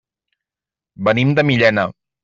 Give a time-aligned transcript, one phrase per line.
[1.09, 1.89] Venim de Millena.